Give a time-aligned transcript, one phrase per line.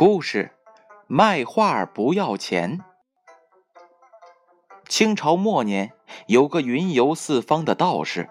[0.00, 0.52] 故事：
[1.08, 2.80] 卖画不要钱。
[4.88, 5.92] 清朝末年，
[6.26, 8.30] 有个云游四方的道士。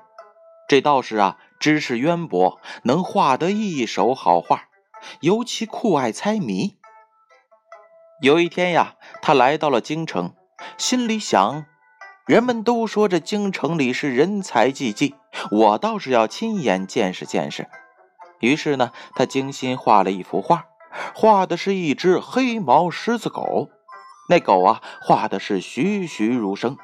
[0.68, 4.64] 这道士啊，知识渊博，能画得一手好画，
[5.22, 6.80] 尤其酷爱猜谜。
[8.24, 10.34] 有一天呀，他来到了京城，
[10.76, 11.68] 心里想：
[12.26, 15.14] 人们都说这京城里是人才济济，
[15.52, 17.70] 我倒是要亲眼见识见识。
[18.40, 20.66] 于是呢，他精心画了一幅画。
[21.14, 23.70] 画的是一只黑毛狮子狗，
[24.30, 26.78] 那狗啊，画的是栩栩如生，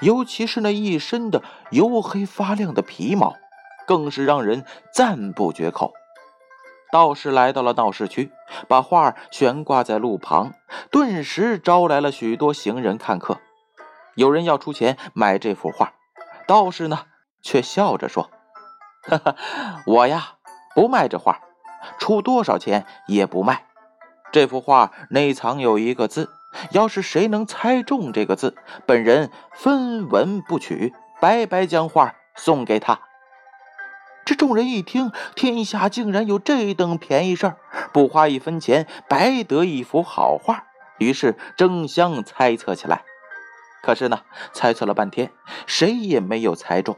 [0.00, 3.34] 尤其是那一身的黝黑发亮的皮毛，
[3.86, 5.92] 更是让人赞不绝口。
[6.92, 8.30] 道士来到了闹市区，
[8.68, 10.52] 把画悬挂在路旁，
[10.90, 13.38] 顿时招来了许多行人看客。
[14.14, 15.94] 有人要出钱买这幅画，
[16.46, 17.06] 道士呢
[17.40, 18.28] 却笑着说
[19.08, 19.36] ：“哈哈，
[19.86, 20.34] 我呀
[20.74, 21.40] 不卖这画。”
[21.98, 23.64] 出多少钱也不卖。
[24.30, 26.30] 这幅画内藏有一个字，
[26.70, 33.00] 要是谁能猜中这个字，本人分文不取，白白将画送给他。
[34.24, 37.56] 这众人一听，天下竟然有这等便宜事儿，
[37.92, 40.64] 不花一分钱白得一幅好画，
[40.98, 43.02] 于是争相猜测起来。
[43.82, 44.20] 可是呢，
[44.52, 45.32] 猜测了半天，
[45.66, 46.96] 谁也没有猜中。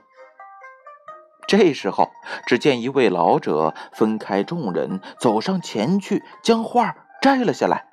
[1.46, 2.10] 这时候，
[2.46, 7.86] 只见一位老者分开众人，走上前去，将画摘了下来，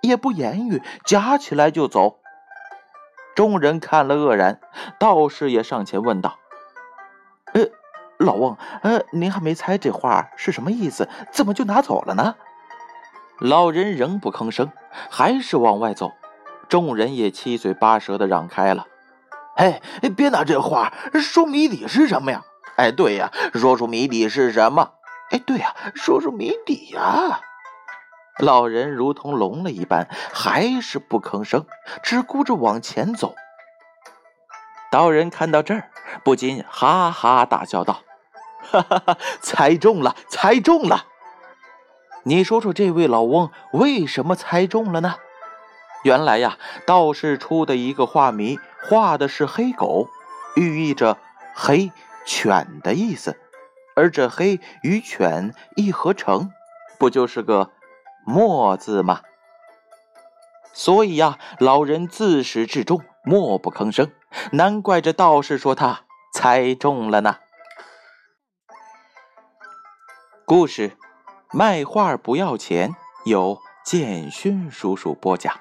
[0.00, 2.18] 也不言语，夹起来就走。
[3.34, 4.60] 众人看了愕然，
[4.98, 6.38] 道士也上前问道
[7.52, 7.66] ：“呃，
[8.18, 12.34] 老翁，呃，您还没猜这画是什么意思，怎么就拿走了呢？”
[13.38, 14.72] 老人仍不吭声，
[15.10, 16.12] 还是往外走。
[16.68, 18.86] 众人也七嘴八舌的让开了。
[19.54, 19.82] “嘿，
[20.16, 22.42] 别拿这画说谜底是什么呀？”
[22.76, 24.92] 哎，对呀，说出谜底是什么？
[25.30, 27.40] 哎，对呀，说出谜底呀！
[28.38, 31.66] 老人如同聋了一般，还是不吭声，
[32.02, 33.34] 只顾着往前走。
[34.90, 35.90] 道人看到这儿，
[36.22, 38.02] 不禁哈哈大笑道
[38.70, 41.06] ：“哈哈哈，猜中了，猜中了！
[42.24, 45.16] 你说说，这位老翁为什么猜中了呢？
[46.04, 50.08] 原来呀，道士出的一个画谜，画的是黑狗，
[50.54, 51.16] 寓意着
[51.54, 51.90] 黑。”
[52.26, 53.38] 犬的意思，
[53.94, 56.50] 而这黑与犬一合成，
[56.98, 57.70] 不就是个
[58.26, 59.22] 墨字吗？
[60.74, 64.12] 所以呀，老人自始至终默不吭声，
[64.52, 66.02] 难怪这道士说他
[66.34, 67.38] 猜中了呢。
[70.44, 70.98] 故事，
[71.52, 72.94] 卖画不要钱，
[73.24, 75.54] 由建勋叔叔播讲。